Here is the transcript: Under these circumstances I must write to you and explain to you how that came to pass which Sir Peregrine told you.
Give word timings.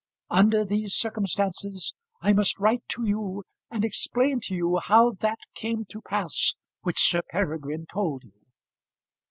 Under 0.31 0.65
these 0.65 0.95
circumstances 0.95 1.93
I 2.21 2.33
must 2.33 2.57
write 2.57 2.81
to 2.87 3.05
you 3.05 3.43
and 3.69 3.85
explain 3.85 4.39
to 4.45 4.55
you 4.55 4.79
how 4.79 5.11
that 5.19 5.37
came 5.53 5.85
to 5.91 6.01
pass 6.01 6.55
which 6.81 6.99
Sir 7.07 7.21
Peregrine 7.31 7.85
told 7.85 8.23
you. 8.23 8.41